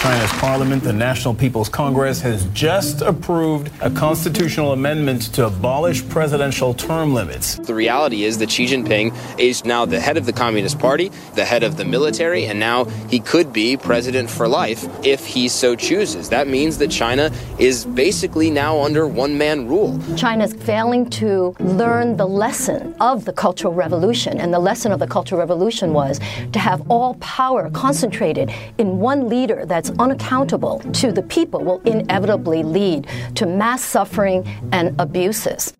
[0.00, 6.72] China's parliament, the National People's Congress, has just approved a constitutional amendment to abolish presidential
[6.72, 7.56] term limits.
[7.56, 11.44] The reality is that Xi Jinping is now the head of the Communist Party, the
[11.44, 15.74] head of the military, and now he could be president for life if he so
[15.74, 16.28] chooses.
[16.28, 20.00] That means that China is basically now under one man rule.
[20.16, 24.38] China's failing to learn the lesson of the Cultural Revolution.
[24.38, 26.20] And the lesson of the Cultural Revolution was
[26.52, 32.62] to have all power concentrated in one leader that's unaccountable to the people will inevitably
[32.62, 35.72] lead to mass suffering and abuses.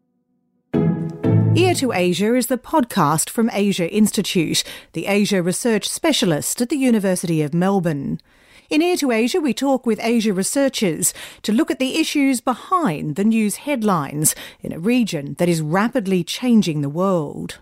[0.74, 6.76] Ear to Asia is the podcast from Asia Institute, the Asia research specialist at the
[6.76, 8.20] University of Melbourne.
[8.70, 13.16] In Ear to Asia, we talk with Asia researchers to look at the issues behind
[13.16, 17.58] the news headlines in a region that is rapidly changing the world.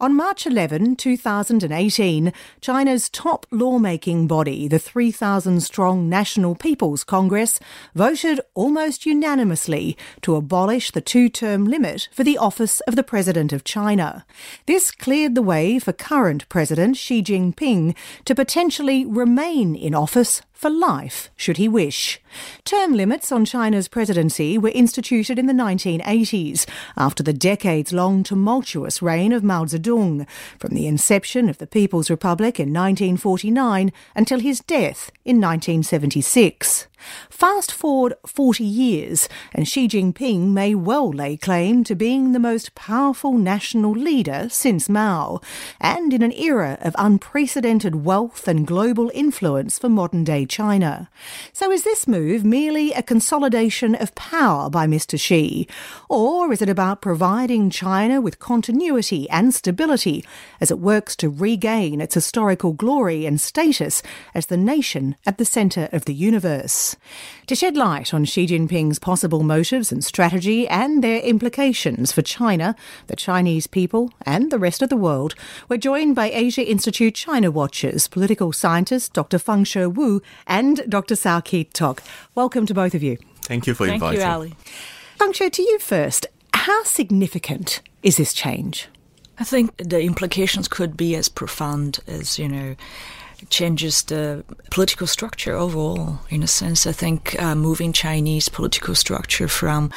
[0.00, 7.60] On March 11, 2018, China's top lawmaking body, the 3,000 strong National People's Congress,
[7.94, 13.52] voted almost unanimously to abolish the two term limit for the office of the President
[13.52, 14.26] of China.
[14.66, 20.70] This cleared the way for current President Xi Jinping to potentially remain in office for
[20.70, 22.20] life, should he wish.
[22.64, 26.64] Term limits on China's presidency were instituted in the 1980s,
[26.96, 30.26] after the decades long tumultuous reign of Mao Zedong,
[30.58, 36.86] from the inception of the People's Republic in 1949 until his death in 1976.
[37.30, 42.74] Fast forward 40 years, and Xi Jinping may well lay claim to being the most
[42.74, 45.40] powerful national leader since Mao,
[45.80, 51.10] and in an era of unprecedented wealth and global influence for modern day China.
[51.52, 55.18] So is this move merely a consolidation of power by Mr.
[55.18, 55.68] Xi,
[56.08, 60.24] or is it about providing China with continuity and stability
[60.60, 64.02] as it works to regain its historical glory and status
[64.34, 66.93] as the nation at the centre of the universe?
[67.46, 72.74] To shed light on Xi Jinping's possible motives and strategy and their implications for China,
[73.06, 75.34] the Chinese people, and the rest of the world,
[75.68, 79.38] we're joined by Asia Institute China Watchers, political scientist Dr.
[79.38, 81.16] Feng Shi Wu and Dr.
[81.16, 82.02] Sao Keat Tok.
[82.34, 83.18] Welcome to both of you.
[83.42, 84.20] Thank you for Thank inviting.
[84.20, 84.56] you, Ali.
[85.18, 86.26] Feng Shi, to you first.
[86.54, 88.88] How significant is this change?
[89.38, 92.78] I think the implications could be as profound as, you know, it
[93.50, 96.20] changes the political structure overall.
[96.30, 99.90] In a sense, I think uh, moving Chinese political structure from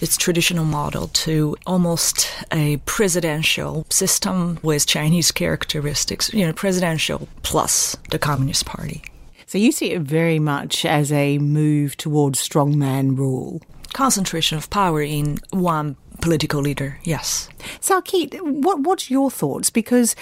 [0.00, 7.96] its traditional model to almost a presidential system with Chinese characteristics, you know, presidential plus
[8.10, 9.02] the Communist Party.
[9.46, 13.60] So you see it very much as a move towards strongman rule.
[13.92, 17.48] Concentration of power in one political leader, yes.
[17.80, 19.70] Sao Keat, what what's your thoughts?
[19.70, 20.16] Because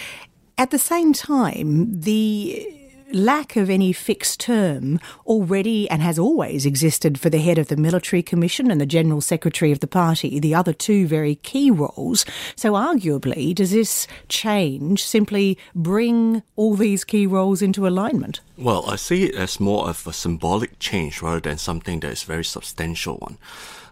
[0.60, 2.68] at the same time, the
[3.12, 7.78] lack of any fixed term already and has always existed for the head of the
[7.78, 12.26] military commission and the general secretary of the party, the other two very key roles.
[12.56, 18.42] So arguably, does this change simply bring all these key roles into alignment?
[18.58, 22.22] Well, I see it as more of a symbolic change rather than something that is
[22.22, 23.38] very substantial one.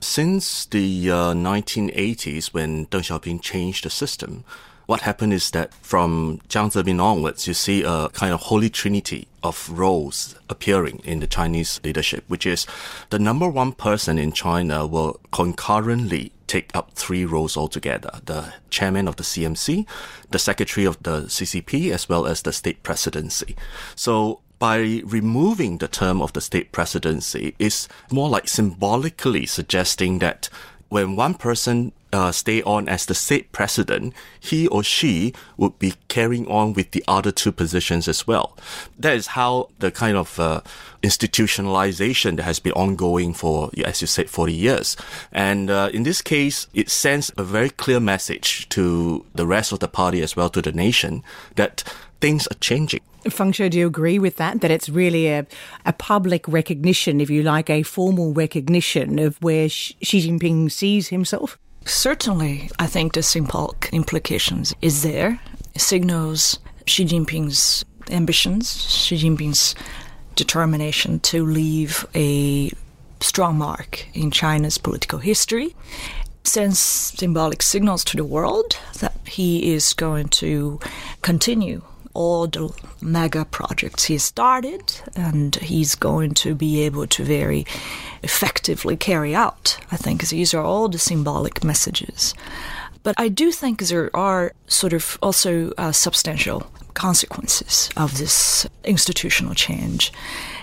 [0.01, 4.45] Since the uh, 1980s, when Deng Xiaoping changed the system,
[4.89, 9.29] what happened is that from Jiang Zemin onwards, you see a kind of holy trinity
[9.43, 12.67] of roles appearing in the Chinese leadership, which is
[13.11, 19.07] the number one person in China will concurrently take up three roles altogether the chairman
[19.07, 19.87] of the CMC,
[20.31, 23.57] the secretary of the CCP, as well as the state presidency.
[23.95, 30.49] So by removing the term of the state presidency is more like symbolically suggesting that
[30.89, 35.95] when one person uh, stay on as the state president, he or she would be
[36.09, 38.57] carrying on with the other two positions as well.
[38.99, 40.63] That is how the kind of uh,
[41.03, 44.97] institutionalization that has been ongoing for, as you said, 40 years.
[45.33, 49.81] And uh, in this case, it sends a very clear message to the rest of
[49.81, 51.23] the party as well to the nation
[51.57, 51.85] that
[52.21, 53.01] things are changing.
[53.29, 54.61] Feng Shi, do you agree with that?
[54.61, 55.47] That it's really a,
[55.85, 61.59] a public recognition, if you like, a formal recognition of where Xi Jinping sees himself?
[61.85, 65.41] Certainly, I think the symbolic implications is there.
[65.75, 69.75] It signals Xi Jinping's ambitions, Xi Jinping's
[70.35, 72.71] determination to leave a
[73.21, 75.75] strong mark in China's political history.
[76.45, 80.81] Sends symbolic signals to the world that he is going to
[81.23, 81.83] continue
[82.19, 82.69] all the
[83.01, 84.83] mega projects he started,
[85.15, 87.65] and he's going to be able to very
[88.23, 89.79] effectively carry out.
[89.93, 92.35] I think these are all the symbolic messages.
[93.05, 96.61] But I do think there are sort of also uh, substantial
[96.95, 100.13] consequences of this institutional change.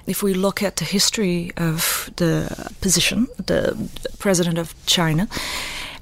[0.07, 2.49] If we look at the history of the
[2.81, 3.75] position, the
[4.19, 5.27] president of China,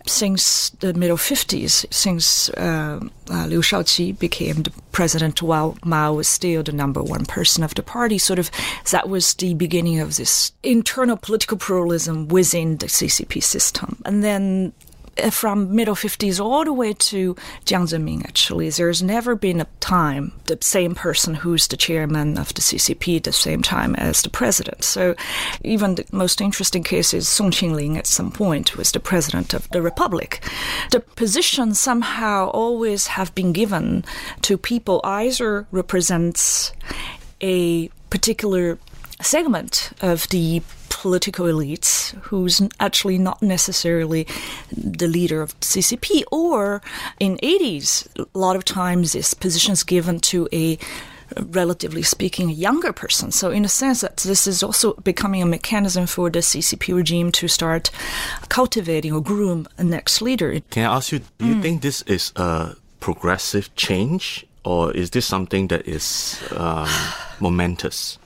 [0.05, 6.27] since the middle 50s, since uh, uh, Liu Shaoqi became the president while Mao was
[6.27, 8.51] still the number one person of the party, sort of
[8.91, 14.01] that was the beginning of this internal political pluralism within the CCP system.
[14.05, 14.73] And then
[15.21, 19.67] Uh, from middle 50s all the way to Jiang Zemin, actually, there's never been a
[19.79, 24.23] time the same person who's the chairman of the CCP at the same time as
[24.23, 24.83] the president.
[24.83, 25.15] So
[25.63, 29.69] even the most interesting case is Song Qingling at some point was the president of
[29.69, 30.43] the republic.
[30.89, 34.03] The position somehow always have been given
[34.41, 36.73] to people either represents
[37.39, 38.79] a particular
[39.21, 44.25] segment of the political elites who's actually not necessarily
[44.71, 46.81] the leader of CCP, or
[47.19, 50.77] in 80s, a lot of times this position is given to a
[51.49, 53.31] relatively speaking, a younger person.
[53.31, 57.31] So, in a sense, that this is also becoming a mechanism for the CCP regime
[57.33, 57.89] to start
[58.49, 60.59] cultivating or groom a next leader.
[60.69, 61.61] Can I ask you, do you mm.
[61.61, 66.87] think this is a progressive change, or is this something that is um,
[67.39, 68.17] momentous?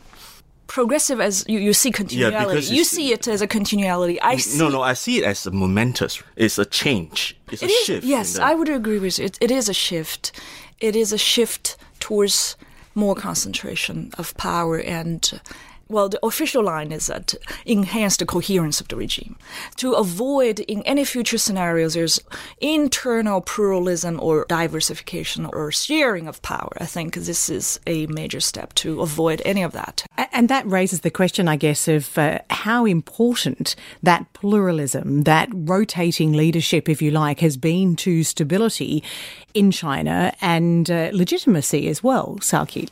[0.67, 2.67] Progressive as you, you see continuality.
[2.67, 4.21] Yeah, you see it as a continuality.
[4.21, 4.81] I mm, see no, no.
[4.81, 6.21] I see it as a momentous.
[6.35, 7.35] It's a change.
[7.51, 8.05] It's it a is, shift.
[8.05, 8.43] Yes, the...
[8.43, 9.25] I would agree with you.
[9.25, 10.31] It, it is a shift.
[10.79, 12.55] It is a shift towards
[12.93, 15.39] more concentration of power and
[15.89, 17.35] well, the official line is that
[17.65, 19.37] enhance the coherence of the regime.
[19.77, 22.19] To avoid in any future scenarios there's
[22.59, 26.71] internal pluralism or diversification or sharing of power.
[26.79, 30.05] I think this is a major step to avoid any of that.
[30.31, 36.33] And that raises the question, I guess, of uh, how important that pluralism, that rotating
[36.33, 39.03] leadership, if you like, has been to stability
[39.53, 42.91] in China and uh, legitimacy as well, Sao Keat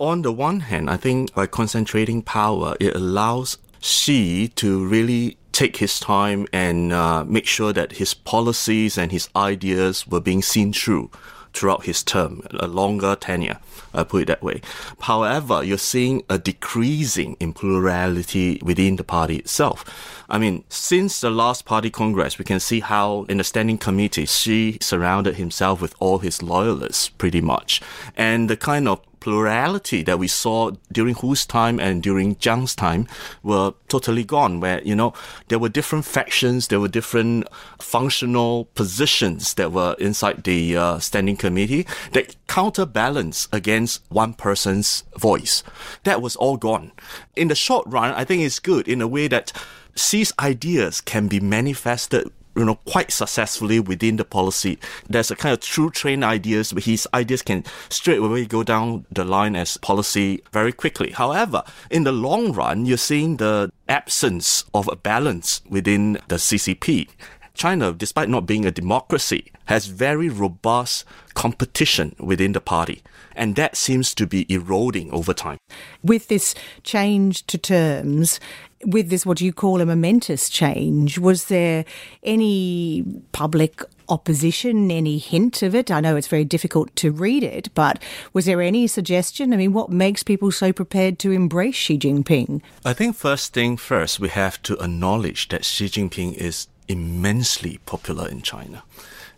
[0.00, 5.76] on the one hand, I think by concentrating power, it allows Xi to really take
[5.76, 10.72] his time and uh, make sure that his policies and his ideas were being seen
[10.72, 11.10] through
[11.52, 13.58] throughout his term, a longer tenure,
[13.92, 14.60] I put it that way.
[15.00, 19.84] However, you're seeing a decreasing in plurality within the party itself.
[20.28, 24.26] I mean, since the last party congress, we can see how in the standing committee,
[24.26, 27.82] Xi surrounded himself with all his loyalists pretty much.
[28.16, 33.06] And the kind of plurality that we saw during Hu's time and during Jiang's time
[33.42, 35.12] were totally gone, where, you know,
[35.48, 37.46] there were different factions, there were different
[37.80, 45.62] functional positions that were inside the uh, standing committee that counterbalance against one person's voice.
[46.04, 46.92] That was all gone.
[47.36, 49.52] In the short run, I think it's good in a way that
[49.94, 54.78] Xi's ideas can be manifested you know, quite successfully within the policy.
[55.08, 59.06] There's a kind of true train ideas, but his ideas can straight away go down
[59.10, 61.10] the line as policy very quickly.
[61.12, 67.08] However, in the long run, you're seeing the absence of a balance within the CCP.
[67.54, 71.04] China, despite not being a democracy, has very robust
[71.34, 73.02] competition within the party.
[73.36, 75.58] And that seems to be eroding over time.
[76.02, 78.40] With this change to terms,
[78.84, 81.84] with this, what you call a momentous change, was there
[82.22, 85.90] any public opposition, any hint of it?
[85.90, 89.52] I know it's very difficult to read it, but was there any suggestion?
[89.52, 92.62] I mean, what makes people so prepared to embrace Xi Jinping?
[92.84, 98.28] I think first thing first, we have to acknowledge that Xi Jinping is immensely popular
[98.28, 98.82] in China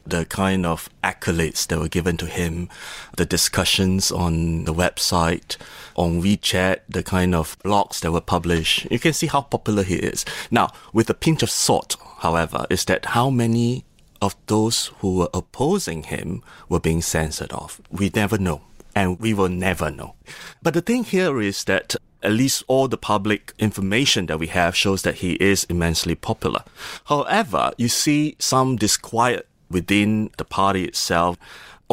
[0.07, 2.69] the kind of accolades that were given to him,
[3.17, 5.57] the discussions on the website,
[5.97, 8.91] on WeChat, the kind of blogs that were published.
[8.91, 10.25] You can see how popular he is.
[10.51, 13.85] Now, with a pinch of salt, however, is that how many
[14.23, 17.81] of those who were opposing him were being censored off.
[17.91, 18.63] We never know.
[18.95, 20.15] And we will never know.
[20.63, 24.77] But the thing here is that at least all the public information that we have
[24.77, 26.63] shows that he is immensely popular.
[27.07, 31.37] However, you see some disquiet within the party itself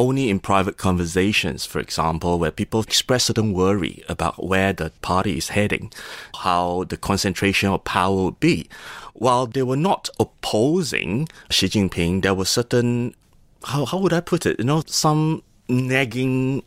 [0.00, 5.36] only in private conversations, for example, where people express certain worry about where the party
[5.36, 5.92] is heading,
[6.36, 8.66] how the concentration of power would be.
[9.12, 13.14] While they were not opposing Xi Jinping, there was certain,
[13.64, 16.62] how, how would I put it, you know, some nagging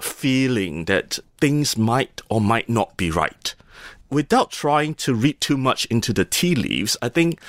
[0.00, 3.54] feeling that things might or might not be right.
[4.08, 7.40] Without trying to read too much into the tea leaves, I think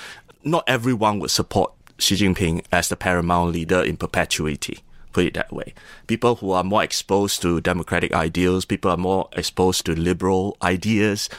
[0.43, 4.79] not everyone would support Xi Jinping as the paramount leader in perpetuity
[5.13, 5.73] put it that way.
[6.07, 11.29] People who are more exposed to democratic ideals, people are more exposed to liberal ideas,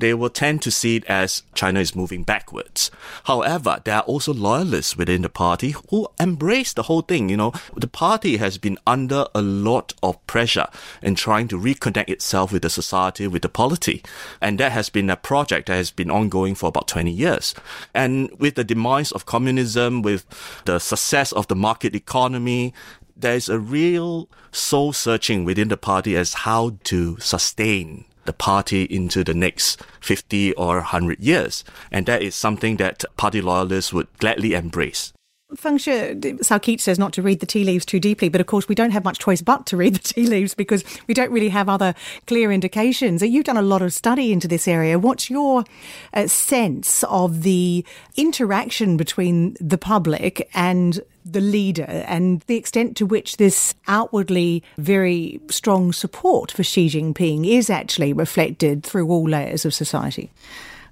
[0.00, 2.90] they will tend to see it as China is moving backwards.
[3.24, 7.28] However, there are also loyalists within the party who embrace the whole thing.
[7.28, 10.66] You know, the party has been under a lot of pressure
[11.02, 14.02] in trying to reconnect itself with the society, with the polity.
[14.40, 17.54] And that has been a project that has been ongoing for about 20 years.
[17.94, 20.24] And with the demise of communism, with
[20.64, 22.72] the success of the market economy,
[23.16, 29.24] there's a real soul searching within the party as how to sustain the party into
[29.24, 31.64] the next 50 or 100 years.
[31.90, 35.14] And that is something that party loyalists would gladly embrace.
[35.56, 38.46] Feng Shi, Sao Keats says not to read the tea leaves too deeply, but of
[38.46, 41.30] course we don't have much choice but to read the tea leaves because we don't
[41.30, 41.94] really have other
[42.26, 43.22] clear indications.
[43.22, 44.98] You've done a lot of study into this area.
[44.98, 45.64] What's your
[46.12, 47.82] uh, sense of the
[48.18, 51.00] interaction between the public and
[51.32, 57.46] the leader and the extent to which this outwardly very strong support for Xi Jinping
[57.46, 60.30] is actually reflected through all layers of society?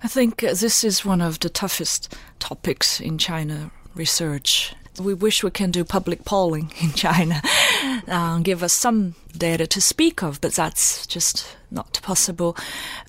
[0.02, 4.75] I think this is one of the toughest topics in China research.
[4.99, 7.43] We wish we can do public polling in China,
[8.09, 12.57] uh, give us some data to speak of, but that's just not possible.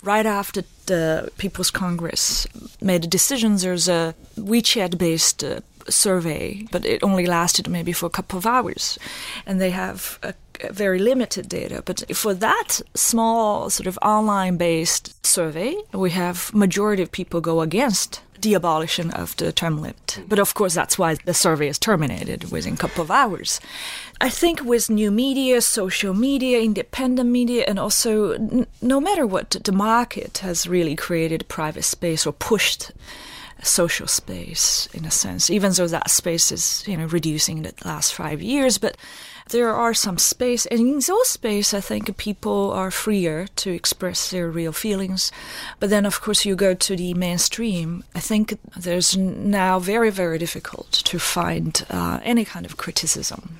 [0.04, 2.48] Right after the People's Congress
[2.82, 8.06] made the decisions, there's a WeChat based uh, survey, but it only lasted maybe for
[8.06, 8.98] a couple of hours.
[9.46, 11.82] And they have a, a very limited data.
[11.86, 17.62] But for that small sort of online based survey, we have majority of people go
[17.62, 20.22] against the abolition of the term limit.
[20.27, 23.60] But of course, that's why the survey is terminated within a couple of hours.
[24.22, 29.50] I think with new media, social media, independent media, and also n- no matter what,
[29.51, 32.91] the market has really created private space or pushed
[33.64, 37.74] social space in a sense, even though that space is you know reducing in the
[37.86, 38.78] last five years.
[38.78, 38.98] But
[39.50, 44.30] there are some space, and in those space, I think people are freer to express
[44.30, 45.32] their real feelings.
[45.80, 48.04] But then, of course, you go to the mainstream.
[48.14, 53.58] I think there's now very, very difficult to find uh, any kind of criticism.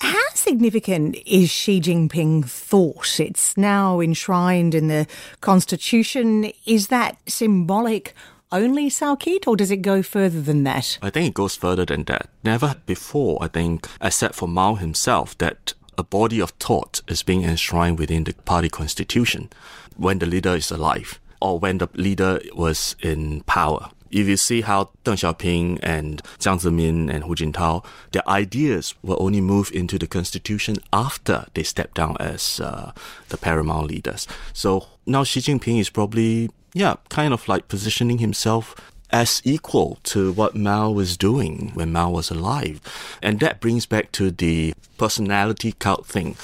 [0.00, 3.20] How significant is Xi Jinping thought?
[3.20, 5.06] It's now enshrined in the
[5.40, 6.50] constitution.
[6.66, 8.14] Is that symbolic?
[8.52, 10.98] Only Sao Keat, or does it go further than that?
[11.02, 12.28] I think it goes further than that.
[12.44, 17.42] Never before, I think, except for Mao himself, that a body of thought is being
[17.42, 19.50] enshrined within the party constitution
[19.96, 23.90] when the leader is alive or when the leader was in power.
[24.10, 29.20] If you see how Deng Xiaoping and Jiang Zemin and Hu Jintao, their ideas were
[29.20, 32.92] only moved into the constitution after they stepped down as uh,
[33.28, 34.26] the paramount leaders.
[34.54, 38.74] So now Xi Jinping is probably yeah, kind of like positioning himself
[39.10, 42.80] as equal to what Mao was doing when Mao was alive.
[43.20, 46.36] And that brings back to the personality cult thing.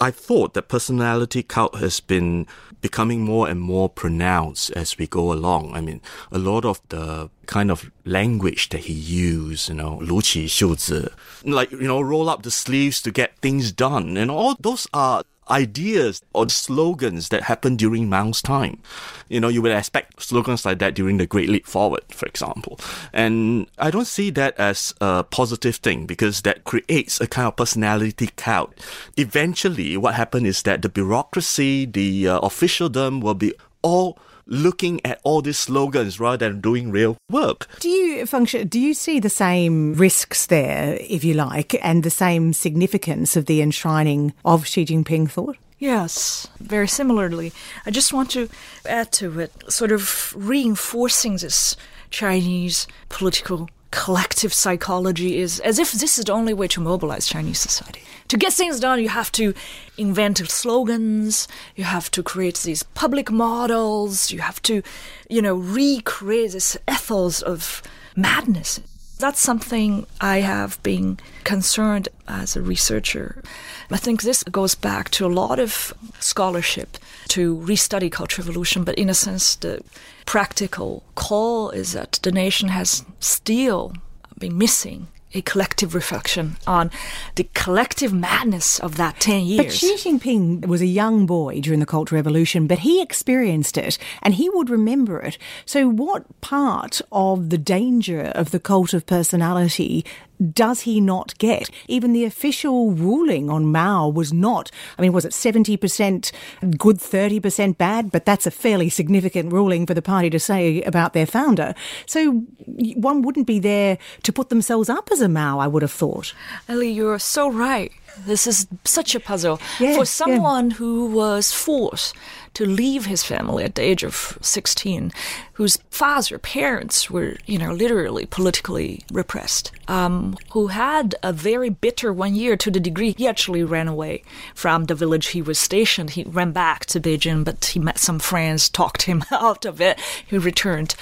[0.00, 2.48] I thought that personality cult has been
[2.80, 5.74] becoming more and more pronounced as we go along.
[5.74, 6.00] I mean,
[6.32, 11.12] a lot of the kind of language that he used, you know, 撸起袖子,
[11.44, 14.16] like, you know, roll up the sleeves to get things done.
[14.16, 18.80] And all those are ideas or slogans that happened during Mao's time.
[19.28, 22.78] You know, you would expect slogans like that during the Great Leap Forward, for example.
[23.12, 27.56] And I don't see that as a positive thing because that creates a kind of
[27.56, 28.74] personality cult.
[29.16, 35.20] Eventually, what happened is that the bureaucracy, the uh, officialdom will be all looking at
[35.24, 37.68] all these slogans rather than doing real work.
[37.80, 38.64] Do you Feng Shi?
[38.64, 43.46] Do you see the same risks there, if you like, and the same significance of
[43.46, 45.56] the enshrining of Xi Jinping thought?
[45.78, 47.52] Yes, very similarly.
[47.84, 48.48] I just want to
[48.86, 51.76] add to it, sort of reinforcing this
[52.10, 57.58] Chinese political collective psychology is as if this is the only way to mobilize Chinese
[57.58, 58.02] society.
[58.28, 59.54] To get things done, you have to
[59.96, 64.82] invent slogans, you have to create these public models, you have to,
[65.30, 67.82] you know, recreate this ethos of
[68.14, 68.80] madness.
[69.18, 73.42] That's something I have been concerned as a researcher.
[73.90, 76.98] I think this goes back to a lot of scholarship
[77.28, 79.80] to restudy Cultural Revolution, but in a sense, the
[80.26, 83.94] practical call is that the nation has still
[84.38, 86.90] been missing a collective reflection on
[87.34, 89.66] the collective madness of that 10 years.
[89.66, 93.98] But Xi Jinping was a young boy during the Cultural Revolution, but he experienced it
[94.22, 95.36] and he would remember it.
[95.66, 100.04] So, what part of the danger of the cult of personality
[100.52, 101.70] does he not get?
[101.88, 106.32] Even the official ruling on Mao was not, I mean, was it 70%
[106.76, 108.10] good, 30% bad?
[108.10, 111.74] But that's a fairly significant ruling for the party to say about their founder.
[112.06, 115.92] So one wouldn't be there to put themselves up as a Mao, I would have
[115.92, 116.34] thought.
[116.68, 117.92] Ellie, you're so right.
[118.24, 120.04] This is such a puzzle Yeah, for yeah.
[120.04, 122.14] someone who was forced
[122.54, 125.12] to leave his family at the age of 16,
[125.54, 132.12] whose father, parents were, you know, literally politically repressed, um, who had a very bitter
[132.12, 134.22] one year to the degree he actually ran away
[134.54, 136.10] from the village he was stationed.
[136.10, 140.00] He ran back to Beijing, but he met some friends, talked him out of it.
[140.26, 140.94] He returned.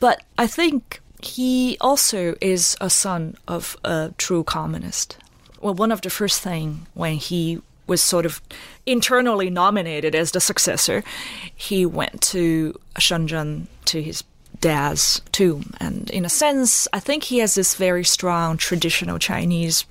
[0.00, 5.16] But I think he also is a son of a true communist.
[5.60, 8.40] Well, one of the first thing when he was sort of
[8.86, 11.02] internally nominated as the successor,
[11.54, 14.22] he went to Shenzhen to his
[14.60, 15.72] dad's tomb.
[15.80, 19.84] And in a sense, I think he has this very strong traditional Chinese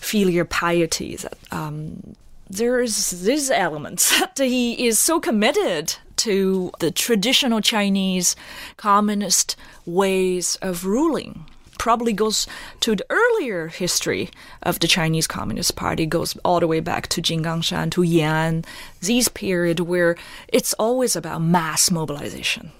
[0.00, 2.14] filial piety that um,
[2.48, 8.34] there's these elements that he is so committed to the traditional Chinese
[8.76, 11.46] communist ways of ruling.
[11.88, 12.46] Probably goes
[12.80, 14.28] to the earlier history
[14.62, 18.66] of the Chinese Communist Party, goes all the way back to Jinggangshan, to Yan,
[19.00, 20.14] these period where
[20.48, 22.72] it's always about mass mobilization.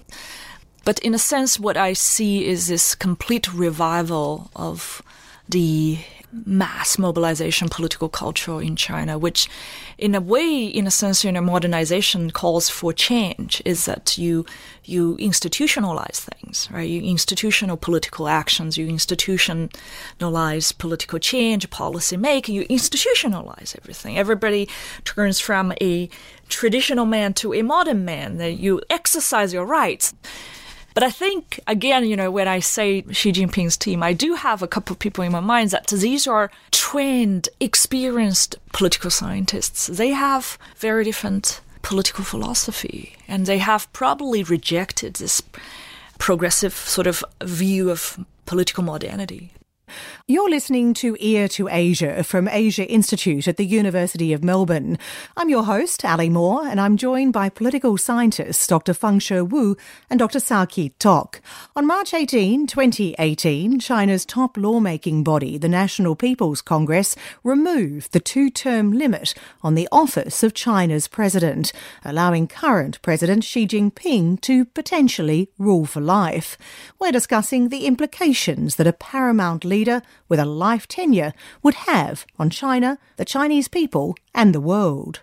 [0.85, 5.01] But in a sense, what I see is this complete revival of
[5.49, 5.97] the
[6.31, 9.49] mass mobilization political culture in China, which,
[9.97, 13.61] in a way, in a sense, you know, modernization calls for change.
[13.65, 14.45] Is that you
[14.83, 16.89] you institutionalize things, right?
[16.89, 24.17] You institutional political actions, you institutionalize political change, policy making, you institutionalize everything.
[24.17, 24.67] Everybody
[25.05, 26.09] turns from a
[26.47, 28.37] traditional man to a modern man.
[28.37, 30.13] That you exercise your rights.
[30.93, 34.61] But I think, again, you know, when I say Xi Jinping's team, I do have
[34.61, 39.87] a couple of people in my mind that these are trained, experienced political scientists.
[39.87, 45.41] They have very different political philosophy, and they have probably rejected this
[46.17, 49.51] progressive sort of view of political modernity.
[50.31, 54.99] You're listening to Ear to Asia from Asia Institute at the University of Melbourne.
[55.35, 58.93] I'm your host, Ali Moore, and I'm joined by political scientists Dr.
[58.93, 59.75] Fengshe Wu
[60.07, 60.39] and Dr.
[60.39, 61.41] Sao-Keat Tok.
[61.75, 68.91] On March 18, 2018, China's top lawmaking body, the National People's Congress, removed the two-term
[68.91, 71.73] limit on the office of China's president,
[72.05, 76.55] allowing current President Xi Jinping to potentially rule for life.
[76.99, 82.49] We're discussing the implications that a paramount leader with a life tenure would have on
[82.49, 85.21] China, the Chinese people, and the world.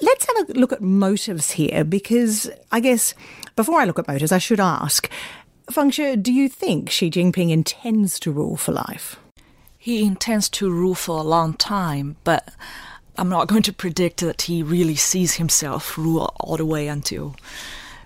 [0.00, 3.14] Let's have a look at motives here because I guess
[3.56, 5.08] before I look at motives, I should ask
[5.70, 9.16] Fengshe, do you think Xi Jinping intends to rule for life?
[9.78, 12.52] He intends to rule for a long time, but
[13.16, 17.36] I'm not going to predict that he really sees himself rule all the way until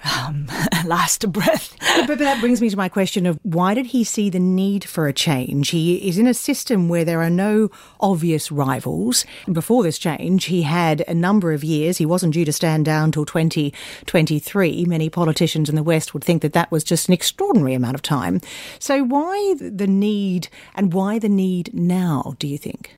[0.05, 0.47] um,
[0.85, 1.77] last breath.
[2.07, 5.07] but that brings me to my question of why did he see the need for
[5.07, 5.71] a change?
[5.71, 9.25] He is in a system where there are no obvious rivals.
[9.51, 11.99] Before this change, he had a number of years.
[11.99, 14.85] He wasn't due to stand down till 2023.
[14.85, 18.03] Many politicians in the West would think that that was just an extraordinary amount of
[18.03, 18.41] time.
[18.79, 22.95] So why the need and why the need now, do you think?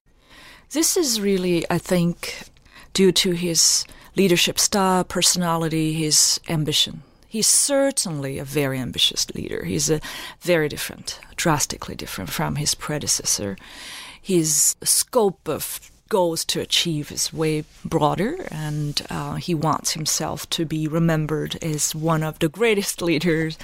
[0.70, 2.44] This is really, I think,
[2.92, 3.84] due to his
[4.16, 7.02] leadership style, personality, his ambition.
[7.28, 9.64] He's certainly a very ambitious leader.
[9.64, 10.00] He's a
[10.40, 13.56] very different, drastically different from his predecessor.
[14.20, 20.66] His scope of goals to achieve is way broader, and uh, he wants himself to
[20.66, 23.56] be remembered as one of the greatest leaders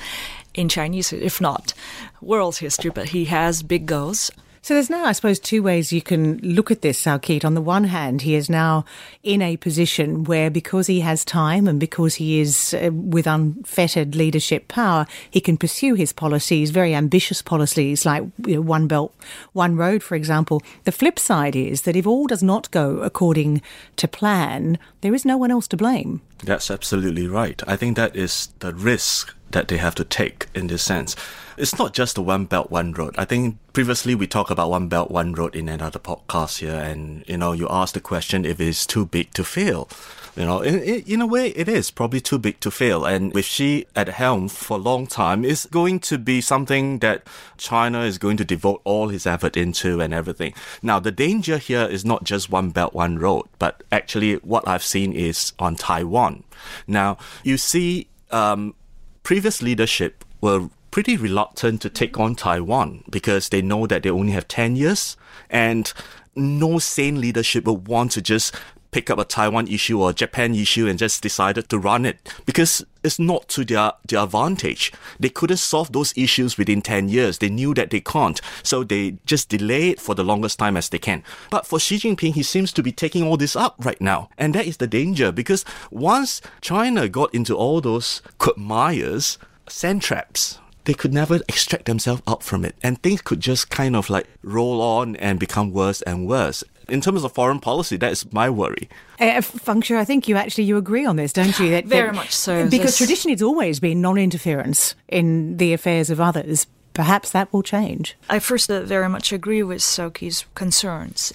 [0.54, 1.74] in Chinese, if not
[2.22, 2.90] world history.
[2.90, 4.30] But he has big goals.
[4.66, 7.44] So there's now, I suppose, two ways you can look at this, Sao-Keat.
[7.44, 8.84] On the one hand, he is now
[9.22, 14.16] in a position where, because he has time and because he is uh, with unfettered
[14.16, 19.14] leadership power, he can pursue his policies, very ambitious policies like you know, One Belt,
[19.52, 20.60] One Road, for example.
[20.82, 23.62] The flip side is that if all does not go according
[23.98, 26.22] to plan, there is no one else to blame.
[26.42, 27.62] That's absolutely right.
[27.68, 31.14] I think that is the risk that they have to take in this sense.
[31.56, 33.14] It's not just the one belt, one road.
[33.16, 37.24] I think previously we talked about one belt, one road in another podcast here, and
[37.26, 39.88] you know, you asked the question if it's too big to fail.
[40.36, 43.06] You know, in, in a way, it is probably too big to fail.
[43.06, 47.26] And with Xi at helm for a long time, it's going to be something that
[47.56, 50.52] China is going to devote all his effort into and everything.
[50.82, 54.82] Now, the danger here is not just one belt, one road, but actually what I've
[54.82, 56.44] seen is on Taiwan.
[56.86, 58.74] Now, you see, um,
[59.22, 64.32] previous leadership were pretty reluctant to take on Taiwan because they know that they only
[64.32, 65.14] have 10 years
[65.50, 65.92] and
[66.34, 68.54] no sane leadership would want to just
[68.92, 72.82] pick up a Taiwan issue or Japan issue and just decided to run it because
[73.04, 74.90] it's not to their, their advantage.
[75.20, 77.36] They couldn't solve those issues within 10 years.
[77.36, 78.40] They knew that they can't.
[78.62, 81.22] So they just delay it for the longest time as they can.
[81.50, 84.30] But for Xi Jinping, he seems to be taking all this up right now.
[84.38, 89.36] And that is the danger because once China got into all those quagmires,
[89.68, 92.74] sand traps, they could never extract themselves out from it.
[92.82, 96.64] And things could just kind of like roll on and become worse and worse.
[96.88, 98.88] In terms of foreign policy, that is my worry.
[99.20, 101.70] Uh, Feng Shi, I think you actually you agree on this, don't you?
[101.70, 102.64] That, Very that- much so.
[102.68, 106.66] Because This- traditionally it's always been non-interference in the affairs of others.
[106.94, 108.16] Perhaps that will change.
[108.30, 111.32] I first uh, very much agree with Sao Keat's concerns.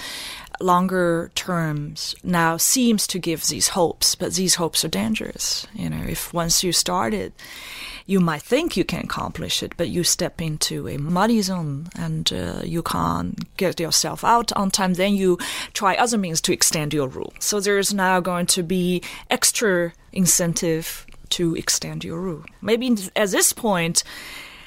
[0.59, 5.65] Longer terms now seems to give these hopes, but these hopes are dangerous.
[5.73, 7.33] You know, if once you start it,
[8.05, 12.31] you might think you can accomplish it, but you step into a muddy zone and
[12.33, 14.93] uh, you can't get yourself out on time.
[14.93, 15.37] Then you
[15.73, 17.33] try other means to extend your rule.
[17.39, 22.43] So there's now going to be extra incentive to extend your rule.
[22.61, 24.03] Maybe at this point,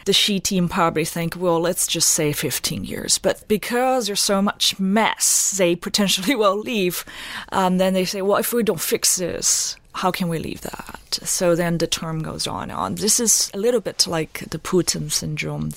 [0.05, 3.19] the Xi team probably think, well, let's just say 15 years.
[3.19, 7.05] But because there's so much mess, they potentially will leave.
[7.51, 11.19] Um, then they say, well, if we don't fix this, how can we leave that?
[11.23, 12.95] So then the term goes on and on.
[12.97, 15.73] This is a little bit like the Putin syndrome.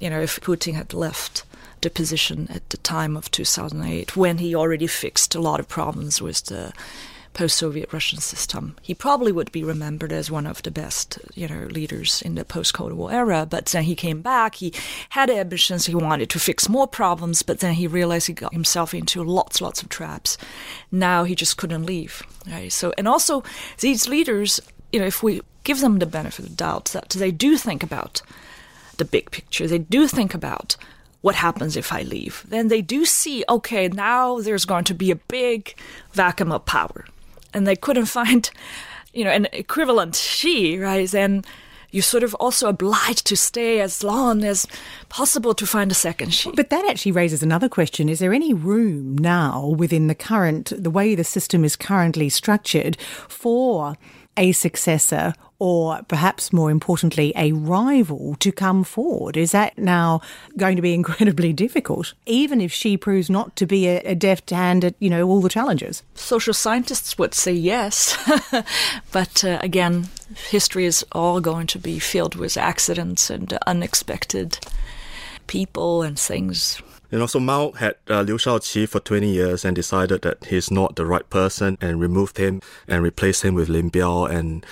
[0.00, 1.44] You know, if Putin had left
[1.82, 6.22] the position at the time of 2008, when he already fixed a lot of problems
[6.22, 6.72] with the
[7.34, 8.76] post-Soviet Russian system.
[8.80, 12.44] He probably would be remembered as one of the best, you know, leaders in the
[12.44, 13.46] post-Cold War era.
[13.48, 14.54] But then he came back.
[14.54, 14.72] He
[15.10, 15.86] had ambitions.
[15.86, 19.60] He wanted to fix more problems, but then he realized he got himself into lots,
[19.60, 20.38] lots of traps.
[20.90, 22.22] Now he just couldn't leave.
[22.46, 22.72] Right.
[22.72, 23.42] So, and also
[23.80, 24.60] these leaders,
[24.92, 28.22] you know, if we give them the benefit of doubt that they do think about
[28.96, 30.76] the big picture, they do think about
[31.24, 35.10] what happens if I leave, then they do see, okay, now there's going to be
[35.10, 35.74] a big
[36.12, 37.06] vacuum of power
[37.54, 38.50] and they couldn't find,
[39.12, 41.08] you know, an equivalent Xi, right?
[41.08, 41.44] Then
[41.90, 44.66] you're sort of also obliged to stay as long as
[45.08, 46.50] possible to find a second Xi.
[46.54, 48.08] But that actually raises another question.
[48.08, 52.96] Is there any room now within the current, the way the system is currently structured
[53.28, 53.96] for
[54.36, 59.34] a successor or perhaps more importantly, a rival to come forward?
[59.34, 60.20] Is that now
[60.58, 64.50] going to be incredibly difficult, even if Xi proves not to be a, a deft
[64.50, 66.02] hand at, you know, all the challenges?
[66.14, 68.14] Social scientists would say yes,
[69.12, 70.08] but uh, again,
[70.50, 74.58] history is all going to be filled with accidents and unexpected
[75.46, 76.82] people and things.
[77.10, 80.70] You know, so Mao had uh, Liu Shaoqi for 20 years and decided that he's
[80.70, 84.28] not the right person and removed him and replaced him with Lin Biao.
[84.28, 84.66] And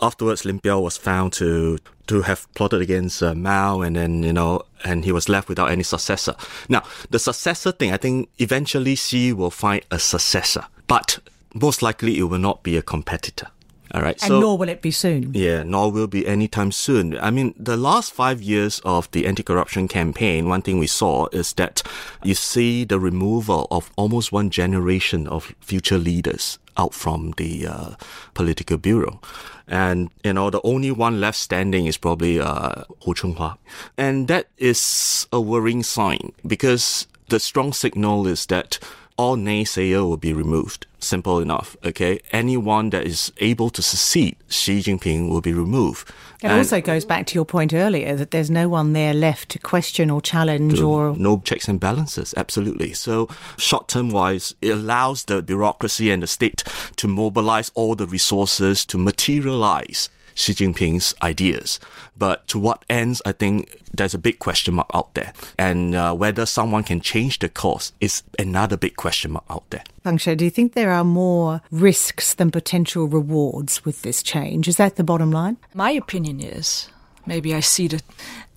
[0.00, 4.32] afterwards, Lin Biao was found to to have plotted against uh, Mao, and then you
[4.32, 6.34] know, and he was left without any successor.
[6.68, 11.18] Now, the successor thing, I think eventually Xi will find a successor, but
[11.54, 13.48] most likely it will not be a competitor.
[13.94, 15.32] All right, And nor will it be soon.
[15.32, 17.18] yeah, nor will be anytime soon.
[17.18, 21.54] I mean, the last five years of the anti-corruption campaign, one thing we saw is
[21.54, 21.82] that
[22.22, 27.90] you see the removal of almost one generation of future leaders out from the uh,
[28.34, 29.20] political bureau.
[29.66, 33.58] And, you know, the only one left standing is probably uh, Hu Chunhua.
[33.98, 38.78] And that is a worrying sign because the strong signal is that
[39.18, 40.86] all naysayer will be removed.
[41.00, 41.76] Simple enough.
[41.84, 42.20] Okay.
[42.32, 46.10] Anyone that is able to succeed Xi Jinping will be removed.
[46.42, 49.48] It And also goes back to your point earlier that there's no one there left
[49.50, 52.32] to question or challenge or no checks and balances.
[52.36, 52.92] Absolutely.
[52.92, 56.62] So short term wise, it allows the bureaucracy and the state
[56.96, 61.80] to mobilize all the resources to materialize Xi Jinping's ideas.
[62.16, 65.32] But to what ends, I think there's a big question mark out there.
[65.58, 69.82] And uh, whether someone can change the course is another big question mark out there.
[70.04, 74.68] Feng Shi, do you think there are more risks than potential rewards with this change?
[74.68, 75.56] Is that the bottom line?
[75.74, 76.88] My opinion is
[77.26, 78.00] maybe I see the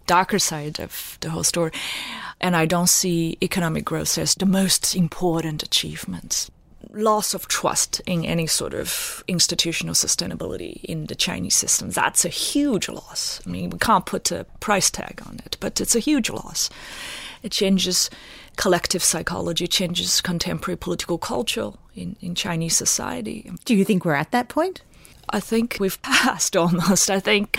[0.06, 1.72] darker side of the whole story,
[2.40, 6.52] and I don't see economic growth as the most important achievements.
[6.94, 11.90] Loss of trust in any sort of institutional sustainability in the Chinese system.
[11.90, 13.40] That's a huge loss.
[13.46, 16.70] I mean, we can't put a price tag on it, but it's a huge loss.
[17.44, 18.10] It changes
[18.58, 23.50] collective psychology, changes contemporary political culture in, in Chinese society.
[23.66, 24.82] Do you think we're at that point?
[25.30, 27.10] I think we've passed almost.
[27.10, 27.58] I think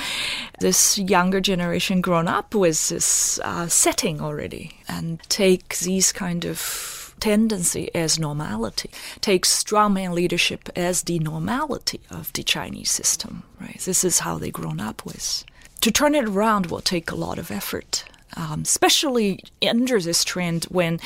[0.60, 6.58] this younger generation grown up with this uh, setting already and take these kind of
[7.22, 13.44] tendency as normality, take strongman leadership as the normality of the Chinese system.
[13.60, 13.78] Right?
[13.78, 15.44] This is how they've grown up with.
[15.82, 18.04] To turn it around will take a lot of effort,
[18.36, 20.98] um, especially under this trend when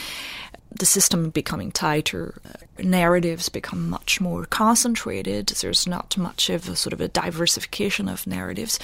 [0.71, 2.41] the system becoming tighter,
[2.79, 5.49] narratives become much more concentrated.
[5.49, 8.79] There's not much of a sort of a diversification of narratives.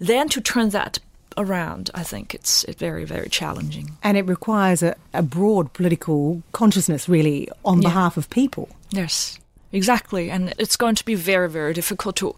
[0.00, 0.98] Then to turn that
[1.36, 3.96] around, I think it's very, very challenging.
[4.02, 7.88] And it requires a, a broad political consciousness, really, on yeah.
[7.88, 8.68] behalf of people.
[8.90, 9.38] Yes,
[9.72, 10.30] exactly.
[10.30, 12.36] And it's going to be very, very difficult to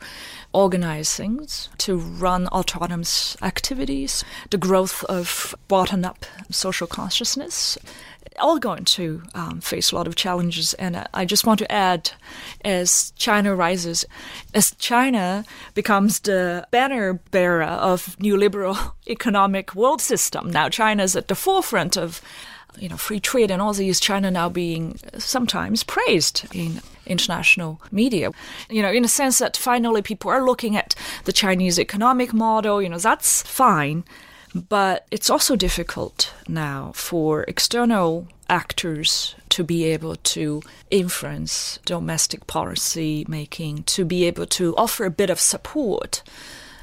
[0.52, 7.76] organize things, to run autonomous activities, the growth of bottom up social consciousness
[8.38, 10.74] all going to um, face a lot of challenges.
[10.74, 12.10] And I just want to add,
[12.64, 14.04] as China rises,
[14.54, 15.44] as China
[15.74, 21.96] becomes the banner bearer of neoliberal economic world system, now China is at the forefront
[21.96, 22.20] of
[22.78, 28.30] you know, free trade and all these, China now being sometimes praised in international media.
[28.68, 30.94] You know, in a sense that finally people are looking at
[31.24, 34.04] the Chinese economic model, you know, that's fine.
[34.68, 43.26] But it's also difficult now for external actors to be able to influence domestic policy
[43.28, 46.22] making, to be able to offer a bit of support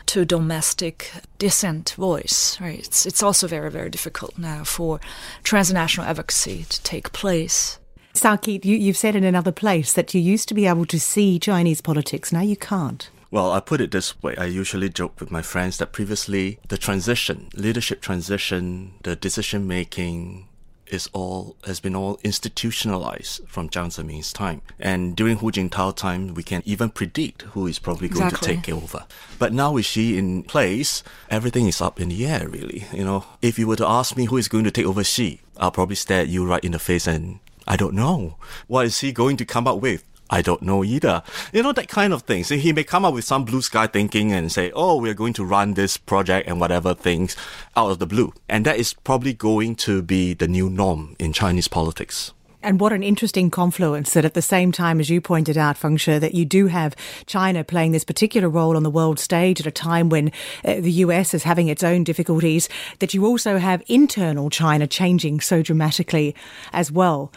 [0.06, 2.58] to domestic dissent voice.
[2.62, 2.80] Right?
[2.80, 5.00] It's it's also very very difficult now for
[5.44, 7.80] transnational advocacy to take place.
[8.16, 11.00] Sao Keat, you, you've said in another place that you used to be able to
[11.00, 12.32] see Chinese politics.
[12.32, 13.10] Now you can't.
[13.34, 14.36] Well, I put it this way.
[14.38, 20.48] I usually joke with my friends that previously the transition, leadership transition, the decision making
[20.86, 24.62] is all has been all institutionalized from Jiang Zemin's time.
[24.80, 28.58] And during Hu Jintao time, we can even predict who is probably going exactly.
[28.58, 29.06] to take over.
[29.40, 32.86] But now with Xi in place, everything is up in the air, really.
[32.94, 35.42] You know, if you were to ask me who is going to take over Xi,
[35.58, 38.36] I'll probably stare at you right in the face and I don't know.
[38.68, 40.04] What is he going to come up with?
[40.30, 41.24] I don't know either.
[41.52, 42.44] You know, that kind of thing.
[42.44, 45.34] So he may come up with some blue sky thinking and say, oh, we're going
[45.34, 47.36] to run this project and whatever things
[47.76, 48.34] out of the blue.
[48.50, 52.34] And that is probably going to be the new norm in Chinese politics.
[52.64, 55.98] And what an interesting confluence that at the same time, as you pointed out, Feng
[55.98, 59.68] Shi, that you do have China playing this particular role on the world stage at
[59.68, 60.32] a time when
[60.64, 65.42] uh, the US is having its own difficulties, that you also have internal China changing
[65.42, 66.34] so dramatically
[66.72, 67.34] as well.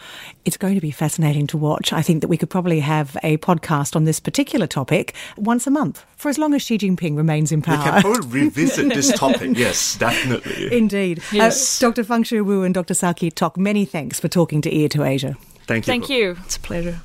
[0.47, 1.91] It's going to be fascinating to watch.
[1.91, 5.71] I think that we could probably have a podcast on this particular topic once a
[5.71, 7.77] month for as long as Xi Jinping remains in power.
[7.77, 9.51] We can probably revisit this topic.
[9.57, 10.75] Yes, definitely.
[10.75, 11.19] Indeed.
[11.19, 11.83] Uh, yes.
[11.83, 12.03] Uh, Dr.
[12.05, 12.93] Feng Shi Wu and Dr.
[12.93, 15.17] Sao Keat Tok, many thanks for talking to Ear to Asia.
[15.17, 15.37] Asia.
[15.65, 15.91] Thank you.
[15.91, 16.37] Thank you.
[16.45, 17.01] It's a pleasure.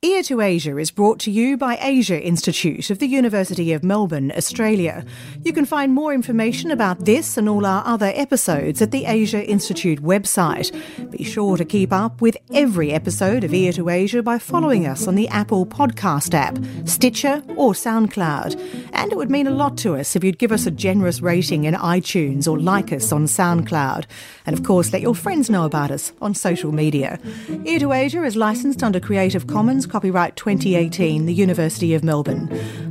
[0.00, 4.30] Ear to Asia is brought to you by Asia Institute of the University of Melbourne,
[4.36, 5.04] Australia.
[5.42, 9.44] You can find more information about this and all our other episodes at the Asia
[9.44, 10.70] Institute website.
[11.10, 15.08] Be sure to keep up with every episode of Ear to Asia by following us
[15.08, 16.56] on the Apple Podcast app,
[16.88, 18.90] Stitcher, or SoundCloud.
[18.92, 21.64] And it would mean a lot to us if you'd give us a generous rating
[21.64, 24.04] in iTunes or like us on SoundCloud.
[24.46, 27.18] And of course, let your friends know about us on social media.
[27.64, 32.48] Ear to Asia is licensed under Creative Commons, copyright 2018, the University of Melbourne.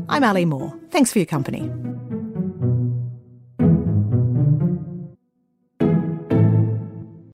[0.09, 0.73] I'm Ali Moore.
[0.89, 1.71] Thanks for your company.